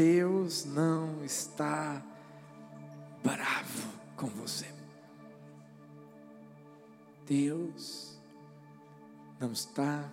[0.00, 2.02] Deus não está
[3.22, 4.66] bravo com você.
[7.26, 8.18] Deus
[9.38, 10.10] não está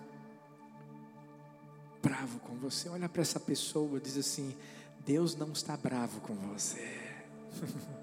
[2.02, 2.90] bravo com você.
[2.90, 4.54] Olha para essa pessoa, diz assim:
[5.06, 7.00] Deus não está bravo com você.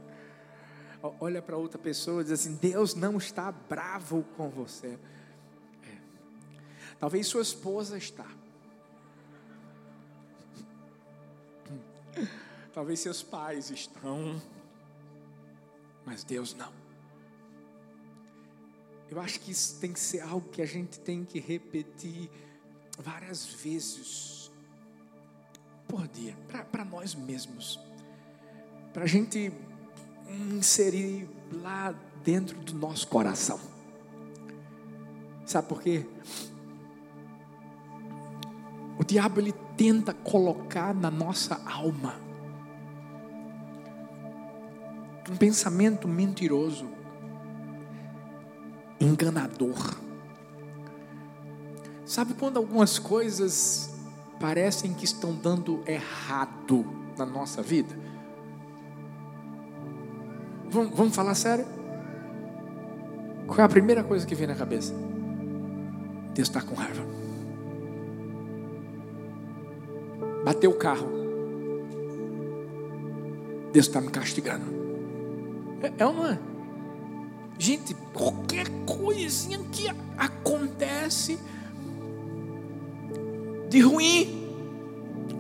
[1.20, 4.98] Olha para outra pessoa diz assim: Deus não está bravo com você.
[5.84, 5.98] É.
[7.00, 8.26] Talvez sua esposa está.
[12.74, 14.42] Talvez seus pais estão.
[16.06, 16.72] Mas Deus não.
[19.10, 22.30] Eu acho que isso tem que ser algo que a gente tem que repetir
[22.98, 24.52] várias vezes
[25.88, 26.36] por dia,
[26.72, 27.80] para nós mesmos,
[28.92, 29.52] para a gente
[30.28, 31.92] inserir lá
[32.24, 33.60] dentro do nosso coração.
[35.46, 36.06] Sabe por quê?
[39.08, 42.16] Diabo ele tenta colocar na nossa alma
[45.30, 46.88] um pensamento mentiroso,
[49.00, 49.96] enganador.
[52.06, 53.92] Sabe quando algumas coisas
[54.40, 56.86] parecem que estão dando errado
[57.18, 57.98] na nossa vida?
[60.70, 61.66] Vamos, vamos falar sério?
[63.48, 64.94] Qual é a primeira coisa que vem na cabeça?
[66.34, 67.25] Deus está com raiva.
[70.46, 71.10] Bateu o carro.
[73.74, 74.64] Deus está me castigando.
[75.82, 76.38] É, é ou não é?
[77.58, 81.40] Gente, qualquer coisinha que acontece
[83.70, 84.48] de ruim,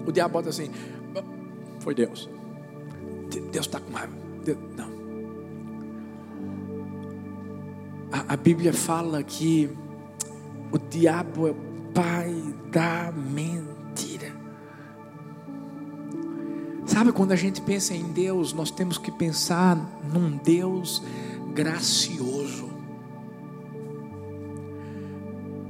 [0.07, 0.71] o diabo bota assim:
[1.81, 2.27] foi Deus.
[3.51, 4.13] Deus está com raiva.
[4.75, 4.89] Não.
[8.11, 9.69] A, a Bíblia fala que
[10.71, 11.55] o diabo é o
[11.93, 12.33] pai
[12.71, 13.74] da mentira.
[16.95, 19.75] Sabe quando a gente pensa em Deus, nós temos que pensar
[20.13, 21.03] num Deus
[21.53, 22.69] gracioso,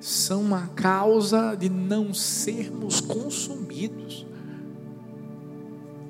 [0.00, 4.26] são a causa de não sermos consumidos.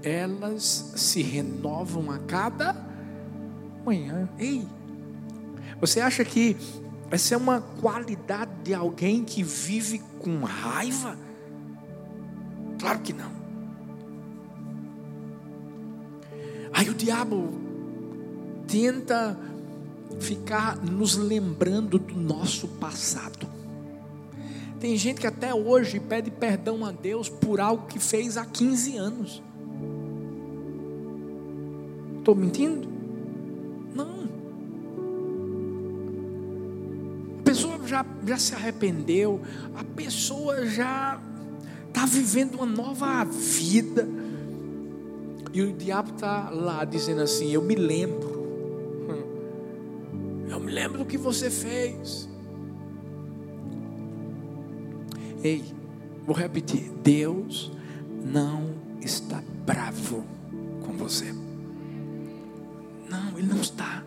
[0.06, 2.76] Elas se renovam a cada
[3.84, 4.28] manhã.
[4.38, 4.64] Ei,
[5.80, 6.56] você acha que
[7.10, 11.18] essa é uma qualidade de alguém que vive com raiva?
[12.78, 13.32] Claro que não.
[16.72, 17.58] Aí o diabo
[18.68, 19.36] tenta
[20.20, 23.48] ficar nos lembrando do nosso passado.
[24.78, 28.96] Tem gente que até hoje pede perdão a Deus por algo que fez há 15
[28.96, 29.42] anos.
[32.26, 32.88] Estou mentindo?
[33.94, 34.28] Não.
[37.38, 39.40] A pessoa já, já se arrependeu,
[39.76, 41.22] a pessoa já
[41.86, 44.08] está vivendo uma nova vida.
[45.52, 48.34] E o diabo está lá dizendo assim: Eu me lembro
[50.48, 52.28] eu me lembro do que você fez.
[55.44, 55.62] Ei,
[56.26, 57.70] vou repetir: Deus
[58.24, 60.24] não está bravo
[60.84, 61.45] com você.
[63.38, 64.04] Ele não está.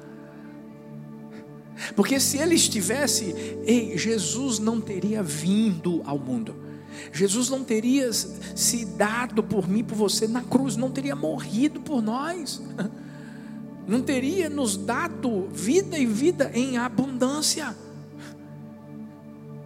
[1.96, 3.34] Porque se Ele estivesse,
[3.66, 6.56] ei, Jesus não teria vindo ao mundo.
[7.14, 12.02] Jesus não teria se dado por mim, por você na cruz, não teria morrido por
[12.02, 12.62] nós
[13.90, 17.76] não teria nos dado vida e vida em abundância.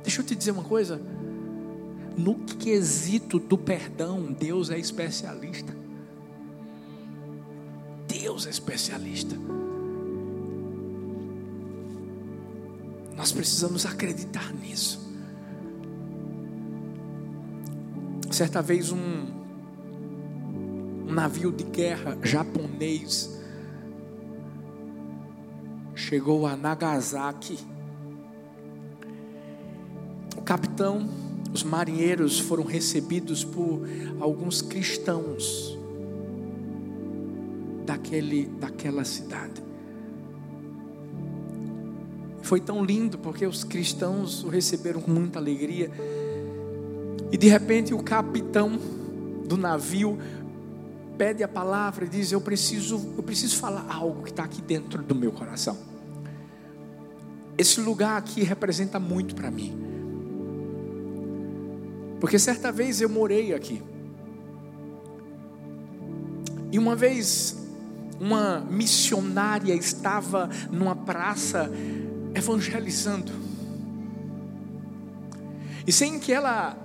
[0.02, 1.02] Deixa eu te dizer uma coisa.
[2.16, 5.76] No quesito do perdão, Deus é especialista.
[8.24, 9.36] Deus é especialista.
[13.18, 14.98] Nós precisamos acreditar nisso.
[18.32, 19.26] Certa vez um,
[21.06, 23.30] um navio de guerra japonês
[25.94, 27.60] chegou a Nagasaki.
[30.38, 31.10] O capitão,
[31.54, 33.82] os marinheiros foram recebidos por
[34.22, 35.83] alguns cristãos
[37.86, 39.62] daquele, daquela cidade.
[42.42, 45.90] Foi tão lindo porque os cristãos o receberam com muita alegria.
[47.32, 48.78] E de repente o capitão
[49.48, 50.20] do navio
[51.18, 55.02] pede a palavra e diz: Eu preciso, eu preciso falar algo que está aqui dentro
[55.02, 55.78] do meu coração.
[57.58, 59.74] Esse lugar aqui representa muito para mim.
[62.20, 63.82] Porque certa vez eu morei aqui.
[66.72, 67.63] E uma vez,
[68.24, 71.70] uma missionária estava numa praça
[72.34, 73.34] evangelizando.
[75.86, 76.78] E sem que ela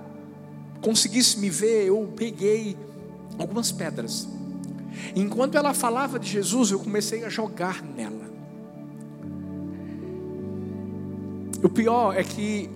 [0.81, 2.77] conseguisse me ver, eu peguei
[3.37, 4.27] algumas pedras.
[5.15, 8.27] Enquanto ela falava de Jesus, eu comecei a jogar nela.
[11.63, 12.69] O pior é que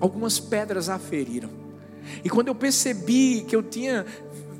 [0.00, 1.50] algumas pedras a feriram.
[2.24, 4.06] E quando eu percebi que eu tinha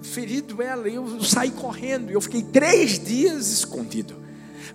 [0.08, 2.10] ferido ela, eu saí correndo.
[2.10, 4.16] E eu fiquei três dias escondido.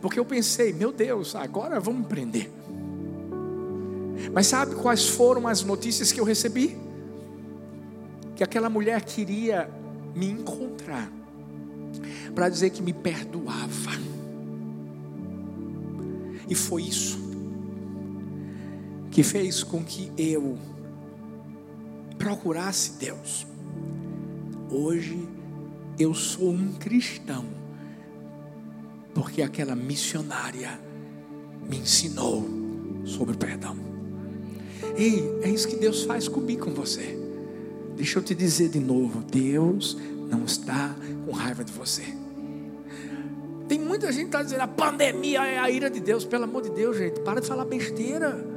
[0.02, 2.50] Porque eu pensei, meu Deus, agora vamos prender.
[4.32, 6.78] Mas sabe quais foram as notícias que eu recebi?
[8.36, 9.70] Que aquela mulher queria
[10.16, 11.12] me encontrar
[12.34, 13.92] para dizer que me perdoava.
[16.50, 17.24] E foi isso
[19.12, 20.58] que fez com que eu
[22.18, 23.46] procurasse Deus.
[24.74, 25.30] Hoje
[26.00, 27.46] eu sou um cristão,
[29.14, 30.80] porque aquela missionária
[31.70, 32.44] me ensinou
[33.06, 33.78] sobre o perdão.
[34.98, 37.16] Ei, é isso que Deus faz comigo, com você.
[37.96, 39.96] Deixa eu te dizer de novo: Deus
[40.28, 42.04] não está com raiva de você.
[43.68, 46.26] Tem muita gente que está dizendo a pandemia é a ira de Deus.
[46.26, 48.53] Pelo amor de Deus, gente, para de falar besteira.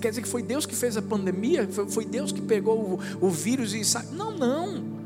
[0.00, 1.68] Quer dizer que foi Deus que fez a pandemia?
[1.68, 4.10] Foi, foi Deus que pegou o, o vírus e saiu?
[4.12, 5.00] Não, não.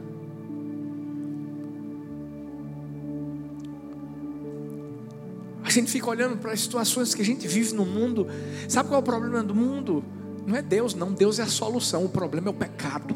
[5.63, 8.27] A gente fica olhando para as situações que a gente vive no mundo.
[8.69, 10.05] Sabe qual é o problema do mundo?
[10.47, 11.13] Não é Deus, não.
[11.13, 12.05] Deus é a solução.
[12.05, 13.15] O problema é o pecado.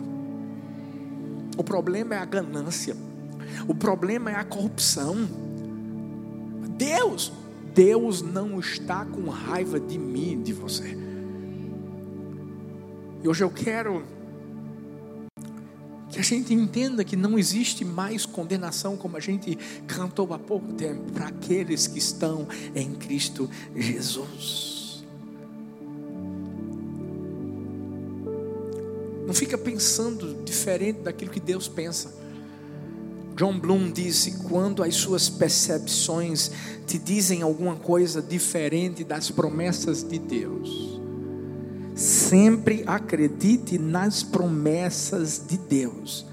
[1.57, 2.97] O problema é a ganância.
[3.67, 5.29] O problema é a corrupção.
[6.77, 7.33] Deus,
[7.75, 11.08] Deus não está com raiva de mim, de você.
[13.23, 14.05] E hoje eu quero
[16.11, 19.57] que a gente entenda que não existe mais condenação, como a gente
[19.87, 25.05] cantou há pouco tempo, para aqueles que estão em Cristo Jesus.
[29.27, 32.15] Não fica pensando diferente daquilo que Deus pensa.
[33.37, 36.51] John Bloom disse: quando as suas percepções
[36.87, 40.98] te dizem alguma coisa diferente das promessas de Deus,
[42.29, 46.27] Sempre acredite nas promessas de Deus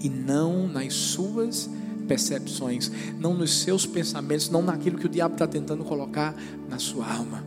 [0.00, 1.68] e não nas suas
[2.06, 2.88] percepções,
[3.18, 6.36] não nos seus pensamentos, não naquilo que o diabo está tentando colocar
[6.68, 7.44] na sua alma.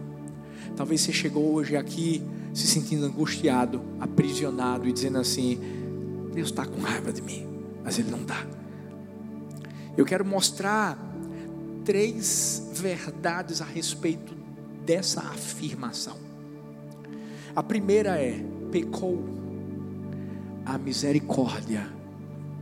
[0.76, 2.22] Talvez você chegou hoje aqui
[2.54, 5.58] se sentindo angustiado, aprisionado e dizendo assim:
[6.34, 7.48] Deus está com raiva de mim,
[7.86, 8.46] mas Ele não está.
[9.96, 10.98] Eu quero mostrar
[11.86, 14.36] três verdades a respeito
[14.86, 16.33] dessa afirmação.
[17.56, 19.24] A primeira é: pecou,
[20.66, 21.88] a misericórdia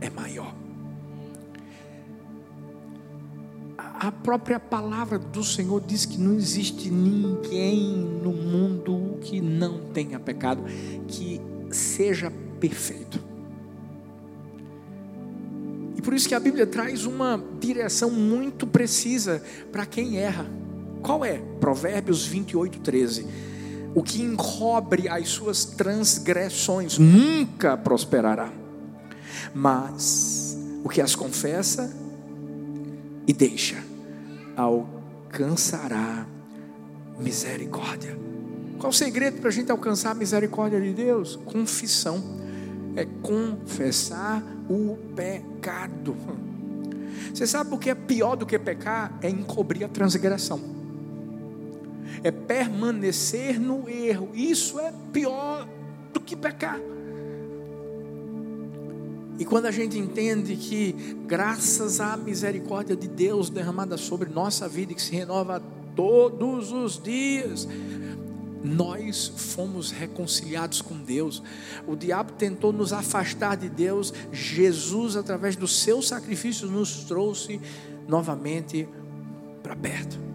[0.00, 0.54] é maior.
[3.78, 10.18] A própria palavra do Senhor diz que não existe ninguém no mundo que não tenha
[10.18, 10.64] pecado,
[11.06, 11.40] que
[11.70, 13.22] seja perfeito.
[15.96, 20.46] E por isso que a Bíblia traz uma direção muito precisa para quem erra.
[21.00, 21.38] Qual é?
[21.60, 23.51] Provérbios 28, 13
[23.94, 28.50] o que encobre as suas transgressões nunca prosperará,
[29.54, 31.94] mas o que as confessa
[33.26, 33.76] e deixa
[34.56, 36.26] alcançará
[37.18, 38.18] misericórdia.
[38.78, 41.36] Qual o segredo para a gente alcançar a misericórdia de Deus?
[41.44, 42.40] Confissão.
[42.94, 46.14] É confessar o pecado.
[47.32, 49.16] Você sabe o que é pior do que pecar?
[49.22, 50.71] É encobrir a transgressão
[52.22, 54.30] é permanecer no erro.
[54.34, 55.68] Isso é pior
[56.12, 56.80] do que pecar.
[59.38, 60.92] E quando a gente entende que,
[61.26, 65.62] graças à misericórdia de Deus derramada sobre nossa vida, que se renova
[65.96, 67.66] todos os dias,
[68.62, 71.42] nós fomos reconciliados com Deus.
[71.86, 77.60] O diabo tentou nos afastar de Deus, Jesus, através do seu sacrifício, nos trouxe
[78.06, 78.88] novamente
[79.62, 80.31] para perto.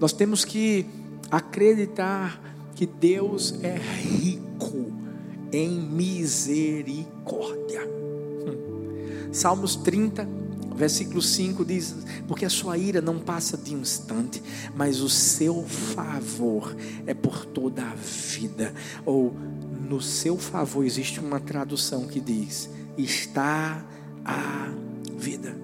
[0.00, 0.86] Nós temos que
[1.30, 2.40] acreditar
[2.74, 4.92] que Deus é rico
[5.52, 7.86] em misericórdia.
[7.86, 9.30] Hum.
[9.32, 10.28] Salmos 30,
[10.76, 11.96] versículo 5 diz:
[12.28, 14.40] Porque a sua ira não passa de um instante,
[14.76, 16.76] mas o seu favor
[17.06, 18.72] é por toda a vida.
[19.04, 19.34] Ou
[19.88, 23.84] no seu favor existe uma tradução que diz: Está
[24.24, 24.72] a
[25.16, 25.56] vida.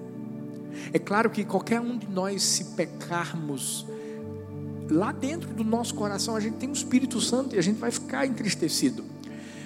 [0.91, 3.87] É claro que qualquer um de nós, se pecarmos,
[4.89, 7.91] lá dentro do nosso coração a gente tem o Espírito Santo e a gente vai
[7.91, 9.03] ficar entristecido.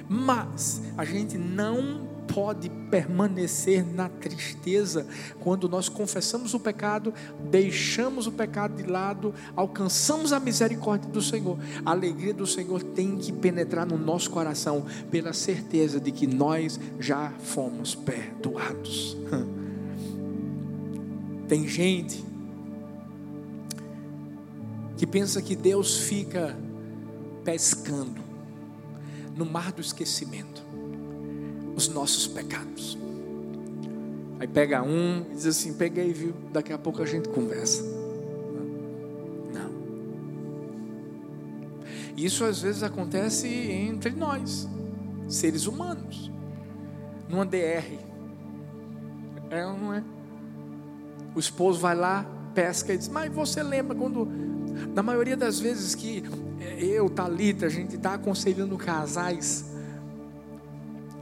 [0.08, 5.06] Mas a gente não pode permanecer na tristeza
[5.40, 7.14] quando nós confessamos o pecado,
[7.50, 11.58] deixamos o pecado de lado, alcançamos a misericórdia do Senhor.
[11.86, 16.80] A alegria do Senhor tem que penetrar no nosso coração pela certeza de que nós
[17.00, 19.18] já fomos perdoados.
[21.48, 22.24] Tem gente
[25.00, 26.58] que pensa que Deus fica
[27.46, 28.22] pescando
[29.34, 30.62] no mar do esquecimento
[31.74, 32.98] os nossos pecados.
[34.42, 36.34] Aí pega um e diz assim: peguei, viu?
[36.52, 37.82] Daqui a pouco a gente conversa.
[39.54, 39.72] Não.
[42.18, 44.68] Isso às vezes acontece entre nós,
[45.30, 46.30] seres humanos,
[47.30, 47.98] numa DR.
[49.50, 50.04] É ou não é?
[51.34, 54.49] O esposo vai lá, pesca e diz: Mas você lembra quando,
[54.94, 56.24] na maioria das vezes que
[56.78, 59.66] eu, Talita, a gente está aconselhando casais,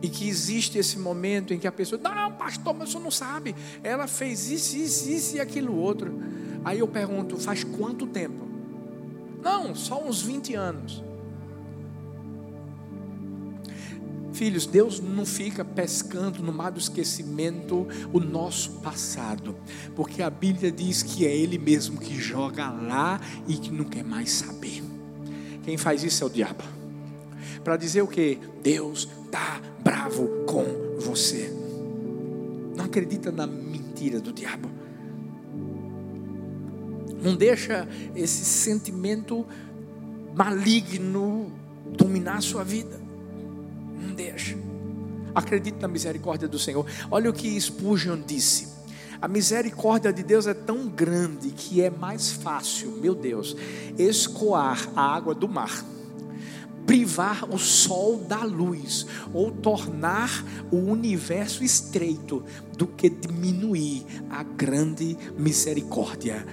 [0.02, 3.56] e que existe esse momento em que a pessoa, não, pastor, mas você não sabe,
[3.84, 6.22] ela fez isso, isso, isso e aquilo outro.
[6.64, 8.46] Aí eu pergunto, faz quanto tempo?
[9.42, 11.04] Não, só uns 20 anos.
[14.38, 19.56] Filhos, Deus não fica pescando no mar do esquecimento o nosso passado,
[19.96, 24.04] porque a Bíblia diz que é Ele mesmo que joga lá e que não quer
[24.04, 24.84] mais saber.
[25.64, 26.64] Quem faz isso é o diabo.
[27.64, 28.38] Para dizer o que?
[28.62, 30.64] Deus está bravo com
[31.00, 31.52] você.
[32.76, 34.70] Não acredita na mentira do diabo.
[37.24, 39.44] Não deixa esse sentimento
[40.36, 41.52] maligno
[41.98, 43.07] dominar a sua vida.
[45.34, 46.86] Acredite na misericórdia do Senhor.
[47.12, 48.76] Olha o que Spurgeon disse.
[49.22, 53.56] A misericórdia de Deus é tão grande que é mais fácil, meu Deus,
[53.98, 55.84] escoar a água do mar,
[56.86, 62.44] privar o sol da luz, ou tornar o universo estreito,
[62.78, 66.46] do que diminuir a grande misericórdia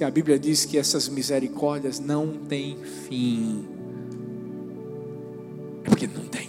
[0.00, 3.68] Se a Bíblia diz que essas misericórdias não têm fim,
[5.84, 6.48] é porque não tem.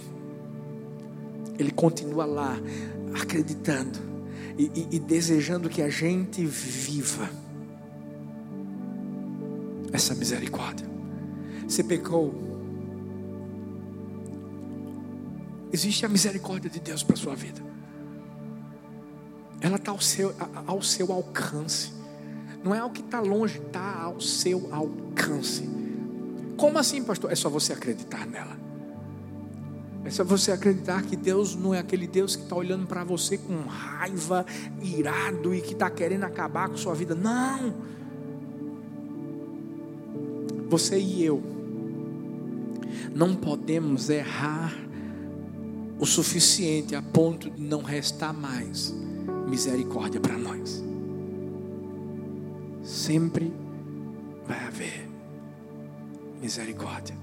[1.58, 2.58] Ele continua lá,
[3.12, 3.98] acreditando
[4.56, 7.28] e, e, e desejando que a gente viva
[9.92, 10.86] essa misericórdia.
[11.68, 12.32] Você pecou.
[15.70, 17.60] Existe a misericórdia de Deus para a sua vida.
[19.60, 20.34] Ela está ao seu,
[20.66, 22.00] ao seu alcance.
[22.62, 25.68] Não é algo que está longe, está ao seu alcance.
[26.56, 27.32] Como assim, pastor?
[27.32, 28.56] É só você acreditar nela.
[30.04, 33.36] É só você acreditar que Deus não é aquele Deus que está olhando para você
[33.38, 34.44] com raiva,
[34.80, 37.14] irado e que está querendo acabar com sua vida.
[37.14, 37.74] Não.
[40.68, 41.42] Você e eu
[43.14, 44.72] não podemos errar
[45.98, 48.94] o suficiente a ponto de não restar mais
[49.48, 50.91] misericórdia para nós
[52.82, 53.52] sempre
[54.46, 55.08] vai haver
[56.40, 57.16] misericórdia.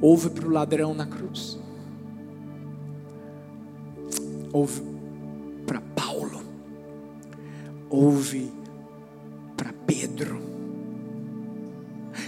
[0.00, 1.58] Houve para o ladrão na cruz,
[4.52, 4.82] houve
[5.66, 6.42] para Paulo,
[7.88, 8.52] houve
[9.56, 10.42] para Pedro.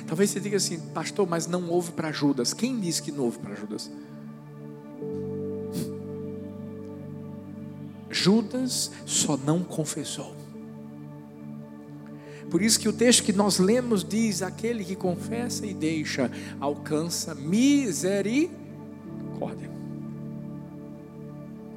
[0.06, 2.54] Talvez você diga assim, pastor, mas não houve para Judas.
[2.54, 3.90] Quem disse que não houve para Judas?
[8.09, 10.46] Judas só não confessou.
[12.50, 17.35] Por isso que o texto que nós lemos diz: aquele que confessa e deixa, alcança
[17.35, 18.57] misericórdia.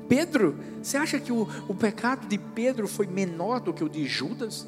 [0.08, 4.06] Pedro, você acha que o, o pecado de Pedro foi menor do que o de
[4.06, 4.66] Judas?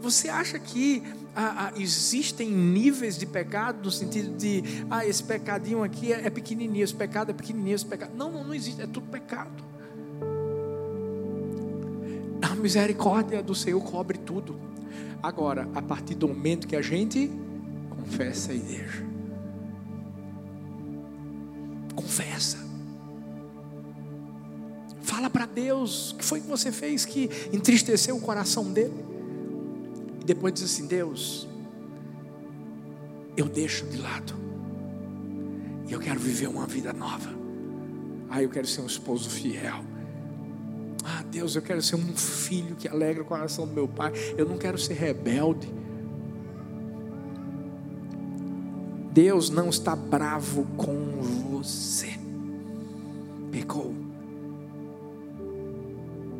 [0.00, 1.02] Você acha que
[1.34, 6.30] ah, ah, existem níveis de pecado no sentido de, ah, esse pecadinho aqui é, é
[6.30, 8.12] pequenininho, esse pecado é pequenininho, esse pecado.
[8.16, 9.69] Não, não, não existe, é tudo pecado.
[12.60, 14.58] Misericórdia do Senhor cobre tudo.
[15.22, 17.30] Agora, a partir do momento que a gente
[17.90, 19.04] confessa e deixa.
[21.94, 22.58] Confessa.
[25.02, 29.04] Fala para Deus o que foi que você fez que entristeceu o coração dele.
[30.20, 31.46] E depois diz assim: Deus,
[33.36, 34.34] eu deixo de lado.
[35.86, 37.30] E eu quero viver uma vida nova.
[38.30, 39.84] Ah, eu quero ser um esposo fiel.
[41.04, 44.12] Ah, Deus, eu quero ser um filho que alegra o coração do meu pai.
[44.36, 45.72] Eu não quero ser rebelde.
[49.12, 52.18] Deus não está bravo com você.
[53.50, 53.94] Pecou.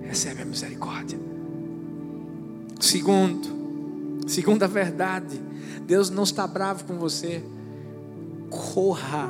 [0.02, 1.18] Recebe a misericórdia.
[2.80, 3.60] Segundo,
[4.30, 5.40] Segunda verdade,
[5.84, 7.42] Deus não está bravo com você.
[8.48, 9.28] Corra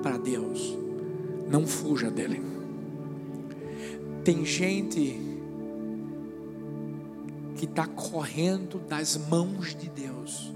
[0.00, 0.78] para Deus,
[1.50, 2.40] não fuja dele.
[4.26, 5.20] Tem gente
[7.54, 10.52] que está correndo das mãos de Deus,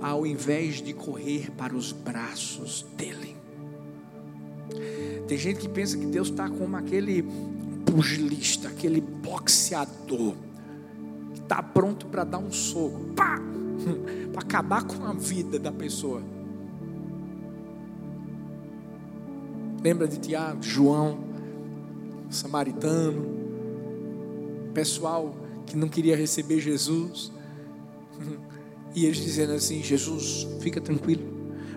[0.00, 3.36] ao invés de correr para os braços dele.
[5.28, 7.24] Tem gente que pensa que Deus está como aquele
[7.86, 10.34] pugilista, aquele boxeador,
[11.32, 13.38] que está pronto para dar um soco, para
[14.42, 16.20] acabar com a vida da pessoa.
[19.80, 21.23] Lembra de Tiago, João,
[22.30, 23.24] samaritano,
[24.72, 25.34] pessoal
[25.66, 27.32] que não queria receber Jesus,
[28.94, 31.24] e eles dizendo assim: Jesus, fica tranquilo,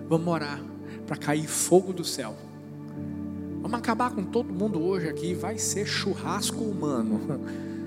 [0.08, 0.62] vamos orar
[1.06, 2.36] para cair fogo do céu.
[3.60, 7.20] Vamos acabar com todo mundo hoje aqui, vai ser churrasco humano.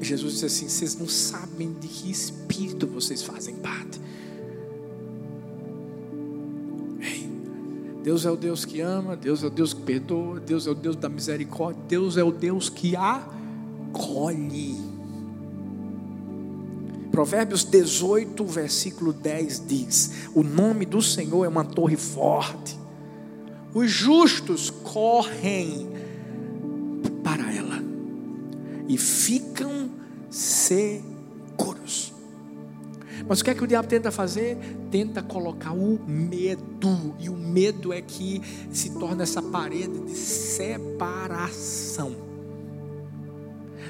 [0.00, 4.00] Jesus disse assim: vocês não sabem de que espírito vocês fazem parte.
[8.08, 10.74] Deus é o Deus que ama, Deus é o Deus que perdoa, Deus é o
[10.74, 14.76] Deus da misericórdia, Deus é o Deus que acolhe.
[17.10, 22.78] Provérbios 18, versículo 10 diz: O nome do Senhor é uma torre forte
[23.74, 25.90] os justos correm
[27.22, 27.82] para ela
[28.88, 29.90] e ficam
[30.30, 31.07] seguros.
[33.28, 34.56] Mas o que é que o diabo tenta fazer?
[34.90, 38.40] Tenta colocar o medo, e o medo é que
[38.72, 42.16] se torna essa parede de separação.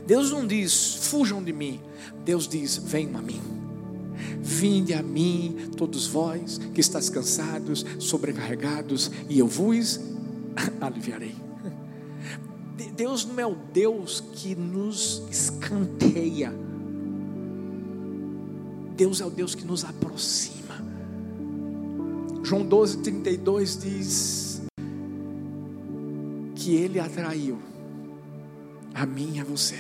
[0.05, 1.81] Deus não diz, fujam de mim.
[2.25, 3.41] Deus diz, venham a mim.
[4.41, 10.01] Vinde a mim, todos vós que estáis cansados, sobrecarregados, e eu vos
[10.81, 11.37] aliviarei.
[12.97, 16.53] Deus não é o Deus que nos escanteia.
[18.99, 20.75] Deus é o Deus que nos aproxima.
[22.43, 24.63] João 12, 32 diz
[26.57, 27.61] que Ele atraiu
[28.93, 29.77] a mim e a você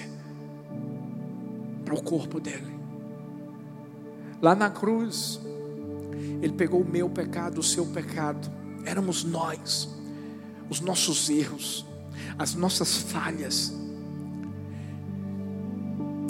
[1.85, 2.78] para o corpo dele.
[4.40, 5.40] Lá na cruz,
[6.40, 8.48] Ele pegou o meu pecado, o seu pecado.
[8.85, 9.88] Éramos nós,
[10.70, 11.85] os nossos erros,
[12.38, 13.74] as nossas falhas.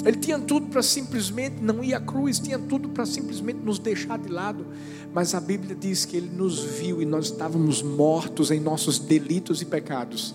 [0.09, 4.19] Ele tinha tudo para simplesmente não ir à cruz, tinha tudo para simplesmente nos deixar
[4.19, 4.67] de lado.
[5.13, 9.61] Mas a Bíblia diz que Ele nos viu e nós estávamos mortos em nossos delitos
[9.61, 10.35] e pecados.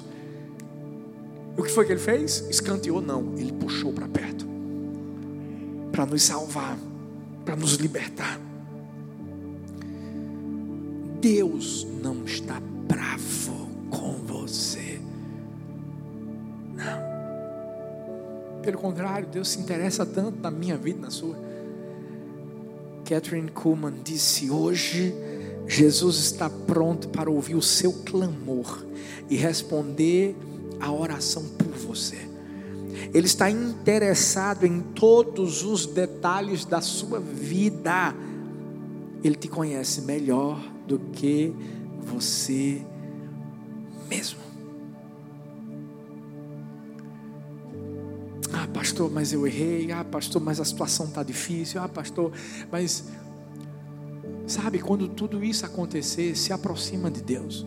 [1.58, 2.46] O que foi que Ele fez?
[2.52, 3.02] Escanteou?
[3.02, 4.44] Não, Ele puxou para perto
[5.92, 6.78] para nos salvar
[7.44, 8.40] para nos libertar.
[11.20, 13.53] Deus não está bravo
[18.64, 21.38] Pelo contrário, Deus se interessa tanto na minha vida, na sua.
[23.04, 25.14] Catherine Kuhlman disse: Hoje
[25.68, 28.86] Jesus está pronto para ouvir o seu clamor
[29.30, 30.36] e responder
[30.80, 32.18] a oração por você.
[33.14, 38.16] Ele está interessado em todos os detalhes da sua vida.
[39.24, 41.54] Ele te conhece melhor do que
[42.02, 42.82] você
[44.10, 44.43] mesmo.
[48.94, 49.92] Pastor, mas eu errei.
[49.92, 51.82] Ah, pastor, mas a situação está difícil.
[51.82, 52.32] Ah, pastor,
[52.72, 53.06] mas.
[54.46, 57.66] Sabe, quando tudo isso acontecer, se aproxima de Deus.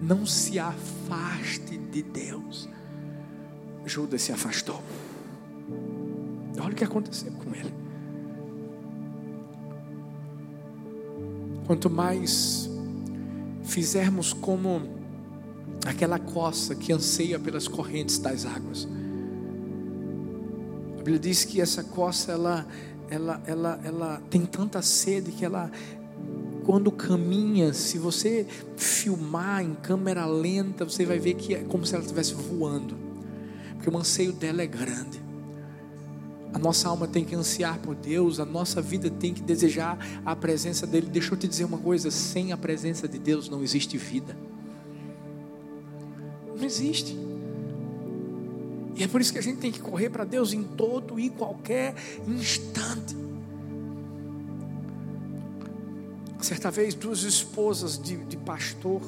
[0.00, 2.68] Não se afaste de Deus.
[3.84, 4.80] Judas se afastou.
[6.60, 7.74] Olha o que aconteceu com ele.
[11.66, 12.68] Quanto mais
[13.64, 14.82] fizermos como
[15.86, 18.86] aquela coça que anseia pelas correntes das águas.
[21.00, 22.66] A Bíblia diz que essa coça ela,
[23.10, 25.70] ela, ela, ela tem tanta sede que ela,
[26.64, 31.94] quando caminha, se você filmar em câmera lenta, você vai ver que é como se
[31.94, 33.10] ela estivesse voando
[33.80, 35.18] porque o anseio dela é grande.
[36.52, 40.36] A nossa alma tem que ansiar por Deus, a nossa vida tem que desejar a
[40.36, 41.06] presença dEle.
[41.06, 44.36] Deixa eu te dizer uma coisa: sem a presença de Deus não existe vida.
[46.54, 47.16] Não existe.
[49.00, 51.30] E é por isso que a gente tem que correr para Deus em todo e
[51.30, 51.94] qualquer
[52.28, 53.16] instante.
[56.38, 59.00] Certa vez, duas esposas de, de pastor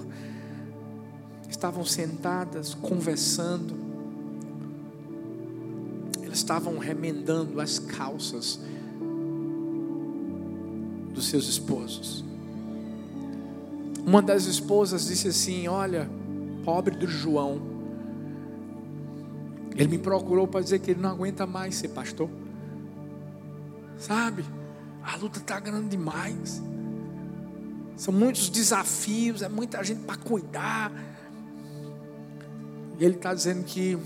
[1.46, 3.83] estavam sentadas, conversando
[6.33, 8.59] estavam remendando as calças
[11.12, 12.24] dos seus esposos.
[14.07, 16.09] Uma das esposas disse assim: Olha,
[16.64, 17.71] pobre do João,
[19.74, 22.28] Ele me procurou para dizer que ele não aguenta mais ser pastor.
[23.98, 24.44] Sabe?
[25.02, 26.62] A luta está grande demais.
[27.96, 30.92] São muitos desafios, é muita gente para cuidar.
[32.98, 33.98] E ele está dizendo que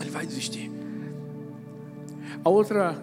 [0.00, 0.70] ele vai desistir.
[2.44, 3.02] A outra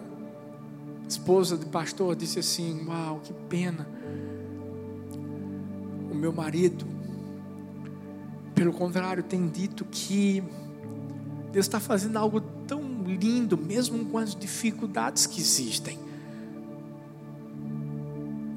[1.08, 3.88] esposa de pastor disse assim: Uau, que pena.
[6.12, 6.86] O meu marido,
[8.56, 10.43] pelo contrário, tem dito que
[11.53, 15.99] Deus está fazendo algo tão lindo, mesmo com as dificuldades que existem.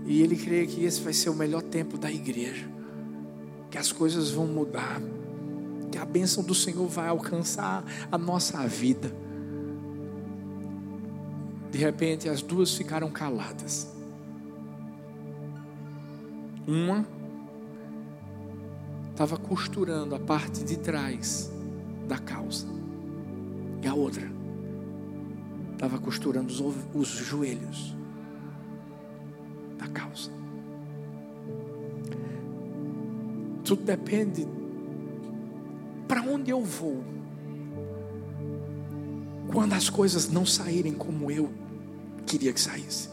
[0.06, 2.66] E ele crê que esse vai ser o melhor tempo da igreja,
[3.70, 4.98] que as coisas vão mudar,
[5.92, 9.12] que a bênção do Senhor vai alcançar a nossa vida.
[11.70, 13.94] De repente, as duas ficaram caladas.
[16.66, 17.06] Uma
[19.11, 21.50] estava costurando a parte de trás
[22.06, 22.66] da calça,
[23.83, 24.27] e a outra
[25.73, 27.95] estava costurando os, os joelhos
[29.79, 30.31] da calça.
[33.65, 34.47] Tudo depende
[36.07, 37.03] para onde eu vou.
[39.53, 41.51] Quando as coisas não saírem como eu
[42.27, 43.09] queria que saísse.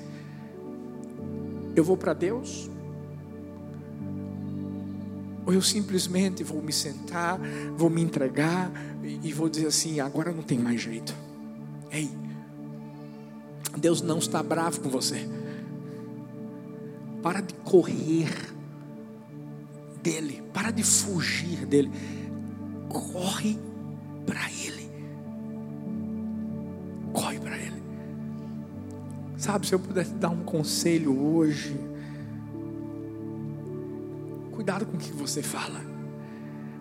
[1.75, 2.69] Eu vou para Deus?
[5.45, 7.39] Ou eu simplesmente vou me sentar,
[7.75, 8.71] vou me entregar
[9.03, 11.13] e vou dizer assim: agora não tem mais jeito.
[11.91, 12.09] Ei,
[13.77, 15.27] Deus não está bravo com você.
[17.21, 18.29] Para de correr
[20.01, 21.91] dele, para de fugir dele.
[22.89, 23.57] Corre
[24.25, 24.89] para ele.
[27.11, 27.83] Corre para ele.
[29.37, 31.77] Sabe, se eu pudesse dar um conselho hoje,
[34.53, 35.81] cuidado com o que você fala.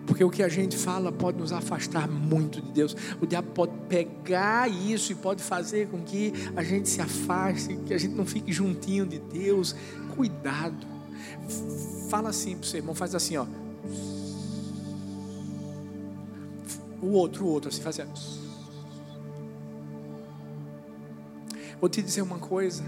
[0.05, 2.95] Porque o que a gente fala pode nos afastar muito de Deus.
[3.21, 7.93] O diabo pode pegar isso e pode fazer com que a gente se afaste, que
[7.93, 9.75] a gente não fique juntinho de Deus
[10.15, 10.85] cuidado.
[12.09, 13.45] Fala assim para o seu irmão, faz assim, ó.
[17.01, 18.39] O outro, o outro, assim, faz assim.
[21.79, 22.83] Vou te dizer uma coisa.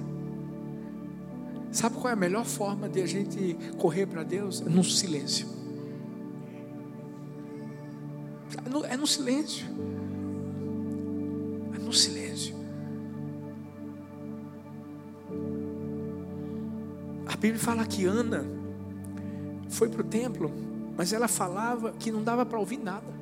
[1.75, 4.61] Sabe qual é a melhor forma de a gente correr para Deus?
[4.61, 5.45] É no silêncio.
[8.65, 9.65] É no, é no silêncio.
[11.75, 12.55] É no silêncio.
[17.27, 18.45] A Bíblia fala que Ana
[19.67, 20.49] foi para o templo,
[20.95, 23.13] mas ela falava que não dava para ouvir nada.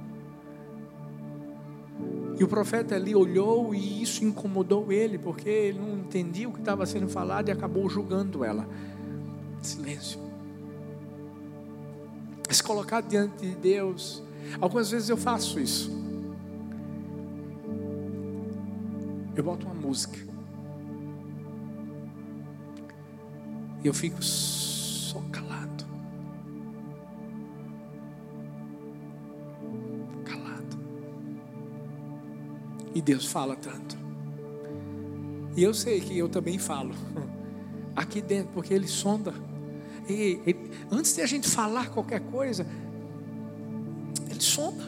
[2.44, 6.60] E o profeta ali olhou e isso incomodou ele, porque ele não entendia o que
[6.60, 8.68] estava sendo falado e acabou julgando ela.
[9.62, 10.20] Silêncio.
[12.50, 14.22] Se colocar diante de Deus.
[14.60, 15.90] Algumas vezes eu faço isso.
[19.34, 20.20] Eu boto uma música.
[23.82, 25.43] E eu fico só calado.
[32.94, 33.98] E Deus fala tanto.
[35.56, 36.94] E eu sei que eu também falo.
[37.96, 39.34] Aqui dentro, porque Ele sonda.
[40.10, 40.56] E, e,
[40.92, 42.66] antes de a gente falar qualquer coisa,
[44.30, 44.84] Ele sonda.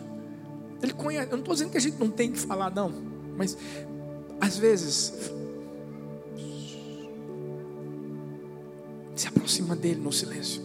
[0.81, 1.27] Ele conhece.
[1.27, 2.91] Eu não estou dizendo que a gente não tem que falar, não.
[3.37, 3.57] Mas
[4.39, 5.33] às vezes
[9.15, 10.61] Se aproxima dele no silêncio.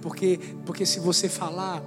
[0.00, 1.82] Porque, porque se você falar,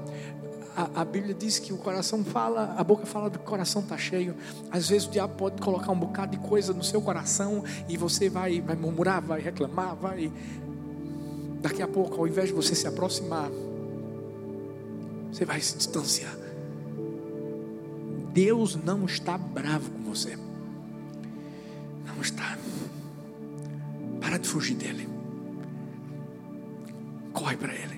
[0.75, 4.35] a, a, Bíblia diz que o coração fala, a boca fala do coração está cheio.
[4.69, 8.29] Às vezes o diabo pode colocar um bocado de coisa no seu coração e você
[8.29, 10.31] vai, vai murmurar, vai reclamar, vai.
[11.61, 13.49] Daqui a pouco, ao invés de você se aproximar,
[15.31, 16.35] você vai se distanciar.
[18.33, 20.37] Deus não está bravo com você.
[22.05, 22.57] Não está.
[24.19, 25.15] Para de fugir dele
[27.35, 27.94] corre para Ele.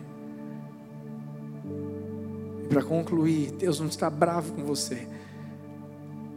[2.78, 5.08] Para concluir, Deus não está bravo com você.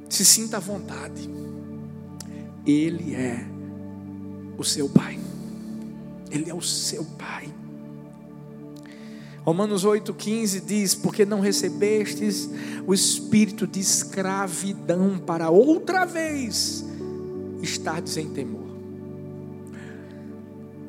[0.08, 1.28] Se sinta à vontade.
[2.66, 3.44] Ele é
[4.56, 5.20] o seu Pai.
[6.30, 7.46] Ele é o seu Pai.
[9.44, 12.48] Romanos 8,15 diz: Porque não recebestes
[12.86, 16.86] o espírito de escravidão para outra vez
[17.60, 18.70] estardes em temor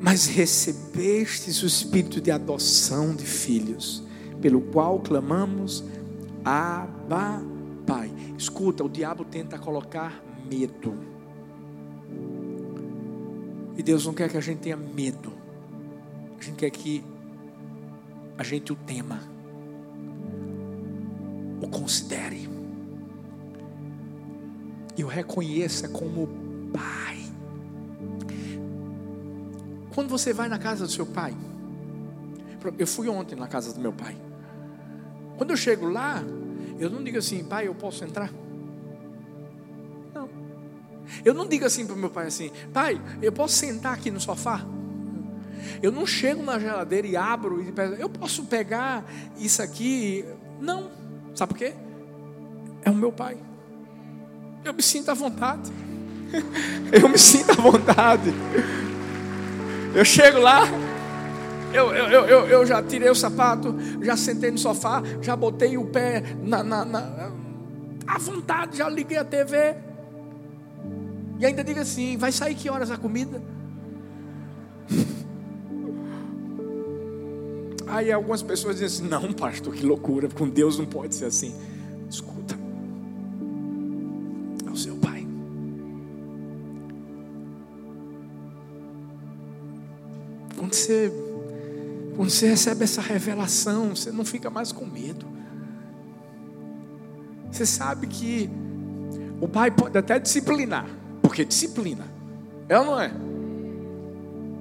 [0.00, 4.02] mas recebestes o espírito de adoção de filhos,
[4.42, 5.82] pelo qual clamamos,
[6.44, 7.42] Abba,
[7.86, 8.12] Pai.
[8.36, 10.94] Escuta, o diabo tenta colocar medo.
[13.76, 15.32] E Deus não quer que a gente tenha medo.
[16.38, 17.02] A gente quer que
[18.36, 19.20] a gente o tema,
[21.62, 22.52] o considere.
[24.96, 26.28] e o reconheça como
[26.72, 27.18] pai.
[29.94, 31.34] Quando você vai na casa do seu pai,
[32.78, 34.16] eu fui ontem na casa do meu pai.
[35.42, 36.22] Quando eu chego lá,
[36.78, 38.30] eu não digo assim, pai, eu posso entrar?
[40.14, 40.28] Não.
[41.24, 44.64] Eu não digo assim para meu pai assim, pai, eu posso sentar aqui no sofá?
[45.82, 49.04] Eu não chego na geladeira e abro e peço, eu posso pegar
[49.36, 50.24] isso aqui?
[50.60, 50.92] Não.
[51.34, 51.74] Sabe por quê?
[52.84, 53.36] É o meu pai.
[54.64, 55.72] Eu me sinto à vontade.
[56.92, 58.32] Eu me sinto à vontade.
[59.92, 60.68] Eu chego lá,
[61.72, 65.86] eu, eu, eu, eu já tirei o sapato, já sentei no sofá, já botei o
[65.86, 67.32] pé na, na, na
[68.06, 69.76] à vontade, já liguei a TV.
[71.38, 73.42] E ainda digo assim: vai sair que horas a comida?
[77.88, 81.54] Aí algumas pessoas dizem assim: não, pastor, que loucura, com Deus não pode ser assim.
[82.08, 82.58] Escuta,
[84.66, 85.26] é o seu pai.
[90.56, 91.31] Quando você
[92.22, 95.26] quando você recebe essa revelação, você não fica mais com medo.
[97.50, 98.48] Você sabe que
[99.40, 100.86] o pai pode até disciplinar,
[101.20, 102.04] porque disciplina,
[102.68, 103.12] é ou não é?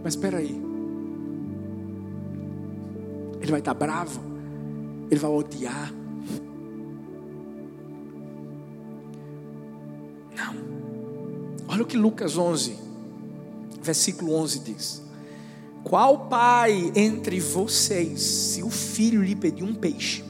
[0.04, 0.60] Mas espera aí,
[3.40, 4.20] ele vai estar bravo,
[5.12, 5.94] ele vai odiar.
[10.36, 10.56] Não.
[11.68, 12.76] Olha o que Lucas 11,
[13.84, 15.11] versículo 11 diz.
[15.84, 20.24] Qual pai entre vocês, se o filho lhe pedir um peixe,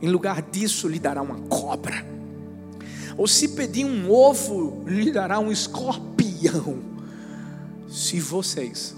[0.00, 2.04] em lugar disso lhe dará uma cobra?
[3.16, 6.78] Ou se pedir um ovo, lhe dará um escorpião?
[7.88, 8.96] Se vocês,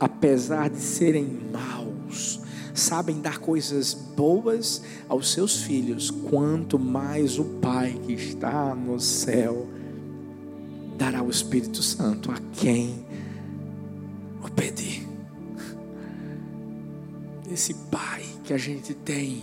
[0.00, 2.40] apesar de serem maus,
[2.74, 9.68] sabem dar coisas boas aos seus filhos, quanto mais o Pai que está no céu
[10.98, 13.06] dará o Espírito Santo a quem
[17.56, 19.42] Esse Pai que a gente tem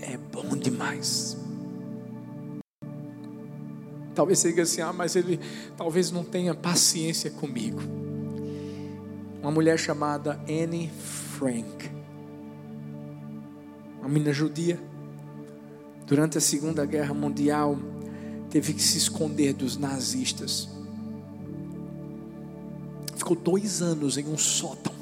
[0.00, 1.36] é bom demais.
[4.14, 5.40] Talvez você diga assim, ah, mas ele
[5.76, 7.80] talvez não tenha paciência comigo.
[9.40, 10.92] Uma mulher chamada Anne
[11.36, 11.90] Frank,
[13.98, 14.78] uma menina judia,
[16.06, 17.76] durante a Segunda Guerra Mundial,
[18.48, 20.68] teve que se esconder dos nazistas
[23.16, 25.01] ficou dois anos em um sótão.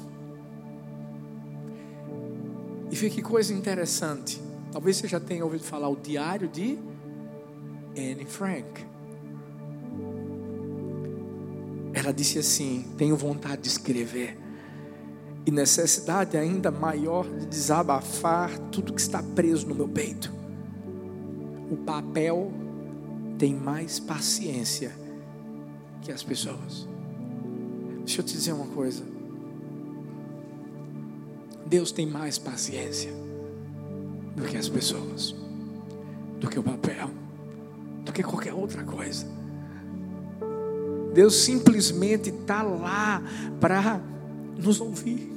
[2.91, 4.41] E vê que coisa interessante.
[4.71, 6.77] Talvez você já tenha ouvido falar o diário de
[7.97, 8.85] Anne Frank.
[11.93, 14.37] Ela disse assim: Tenho vontade de escrever,
[15.45, 20.33] e necessidade ainda maior de desabafar tudo que está preso no meu peito.
[21.71, 22.51] O papel
[23.37, 24.91] tem mais paciência
[26.01, 26.87] que as pessoas.
[27.99, 29.20] Deixa eu te dizer uma coisa.
[31.71, 33.13] Deus tem mais paciência
[34.35, 35.33] do que as pessoas,
[36.37, 37.09] do que o papel,
[38.03, 39.25] do que qualquer outra coisa.
[41.13, 43.23] Deus simplesmente está lá
[43.61, 44.01] para
[44.57, 45.31] nos ouvir.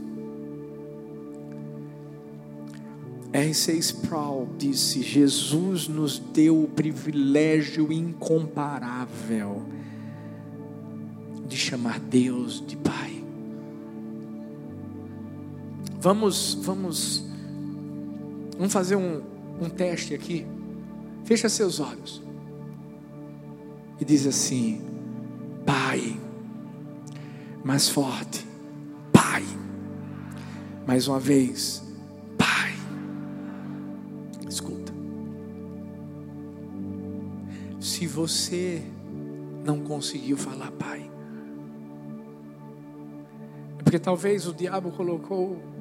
[3.32, 3.78] R.C.
[3.78, 9.62] Sproul disse: Jesus nos deu o privilégio incomparável
[11.46, 13.03] de chamar Deus de Pai.
[16.04, 17.24] Vamos, vamos,
[18.58, 19.22] vamos fazer um,
[19.58, 20.46] um teste aqui.
[21.24, 22.22] Fecha seus olhos
[23.98, 24.82] e diz assim:
[25.64, 26.20] Pai,
[27.64, 28.46] mais forte,
[29.10, 29.42] Pai,
[30.86, 31.82] mais uma vez,
[32.36, 32.74] Pai.
[34.46, 34.92] Escuta,
[37.80, 38.82] se você
[39.64, 41.10] não conseguiu falar Pai,
[43.78, 45.72] porque talvez o diabo colocou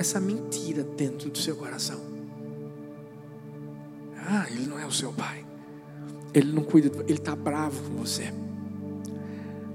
[0.00, 2.00] essa mentira dentro do seu coração.
[4.16, 5.44] Ah, ele não é o seu pai.
[6.32, 8.32] Ele não cuida, ele está bravo com você.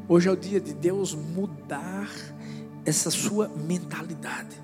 [0.07, 2.09] Hoje é o dia de Deus mudar
[2.83, 4.59] essa sua mentalidade.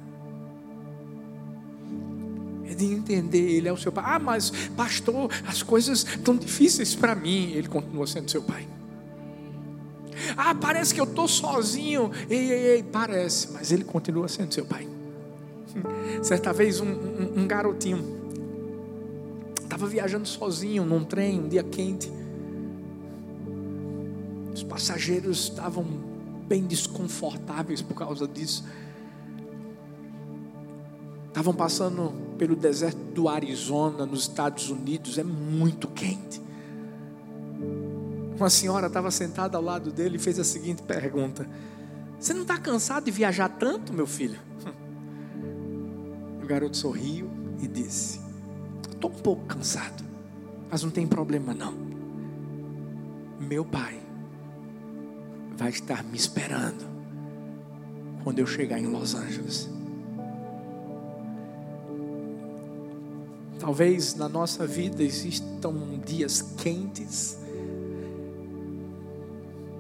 [2.66, 4.04] É de entender, Ele é o seu pai.
[4.08, 7.52] Ah, mas pastor, as coisas estão difíceis para mim.
[7.52, 8.68] Ele continua sendo seu pai.
[10.36, 12.10] Ah, parece que eu estou sozinho.
[12.28, 14.91] Ei, ei, ei, parece, mas ele continua sendo seu pai.
[16.22, 18.22] Certa vez, um, um, um garotinho
[19.72, 22.12] estava viajando sozinho num trem, um dia quente.
[24.54, 25.86] Os passageiros estavam
[26.46, 28.66] bem desconfortáveis por causa disso.
[31.30, 36.42] Estavam passando pelo deserto do Arizona, nos Estados Unidos, é muito quente.
[38.36, 41.48] Uma senhora estava sentada ao lado dele e fez a seguinte pergunta:
[42.20, 44.40] Você não está cansado de viajar tanto, meu filho?
[46.52, 47.30] Garoto sorriu
[47.62, 48.20] e disse:
[48.92, 50.04] Estou um pouco cansado,
[50.70, 51.74] mas não tem problema não.
[53.40, 53.98] Meu pai
[55.56, 56.86] vai estar me esperando
[58.26, 59.70] quando eu chegar em Los Angeles.
[63.58, 65.74] Talvez na nossa vida existam
[66.06, 67.38] dias quentes.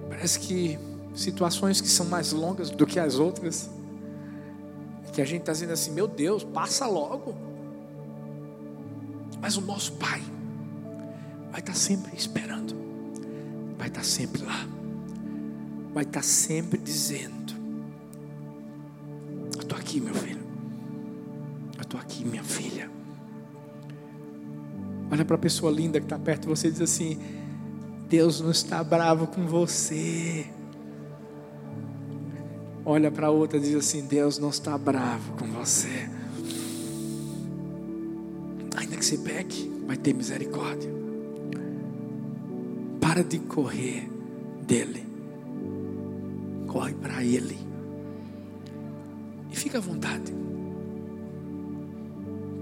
[0.07, 0.79] Parece que
[1.13, 3.69] situações que são mais longas do que as outras.
[5.11, 7.35] Que a gente está dizendo assim, meu Deus, passa logo.
[9.41, 10.21] Mas o nosso Pai
[11.49, 12.75] vai estar tá sempre esperando,
[13.77, 14.67] vai estar tá sempre lá,
[15.93, 17.53] vai estar tá sempre dizendo:
[19.55, 20.41] Eu estou aqui, meu filho,
[21.75, 22.89] eu estou aqui, minha filha.
[25.11, 27.19] Olha para a pessoa linda que está perto de você e diz assim:
[28.07, 30.45] Deus não está bravo com você.
[32.85, 36.09] Olha para a outra e diz assim: Deus não está bravo com você.
[38.75, 40.89] Ainda que você peque, vai ter misericórdia.
[42.99, 44.09] Para de correr
[44.61, 45.05] dele.
[46.67, 47.57] Corre para ele.
[49.51, 50.33] E fica à vontade.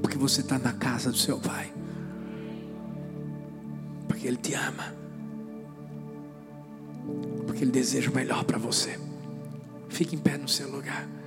[0.01, 1.71] Porque você está na casa do seu pai
[4.19, 4.93] porque Ele te ama,
[7.47, 8.99] porque Ele deseja o melhor para você.
[9.89, 11.18] Fique em pé no seu lugar.